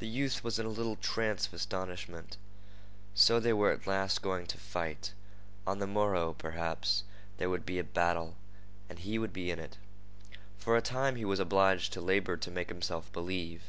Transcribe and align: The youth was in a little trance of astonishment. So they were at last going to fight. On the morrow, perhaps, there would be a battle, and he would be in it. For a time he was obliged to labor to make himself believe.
The 0.00 0.06
youth 0.06 0.44
was 0.44 0.58
in 0.58 0.66
a 0.66 0.68
little 0.68 0.96
trance 0.96 1.46
of 1.46 1.54
astonishment. 1.54 2.36
So 3.14 3.40
they 3.40 3.54
were 3.54 3.72
at 3.72 3.86
last 3.86 4.20
going 4.20 4.44
to 4.48 4.58
fight. 4.58 5.12
On 5.66 5.78
the 5.78 5.86
morrow, 5.86 6.34
perhaps, 6.34 7.04
there 7.38 7.48
would 7.48 7.64
be 7.64 7.78
a 7.78 7.84
battle, 7.84 8.36
and 8.90 8.98
he 8.98 9.18
would 9.18 9.32
be 9.32 9.50
in 9.50 9.58
it. 9.58 9.78
For 10.58 10.76
a 10.76 10.82
time 10.82 11.16
he 11.16 11.24
was 11.24 11.40
obliged 11.40 11.90
to 11.94 12.02
labor 12.02 12.36
to 12.36 12.50
make 12.50 12.68
himself 12.68 13.10
believe. 13.14 13.62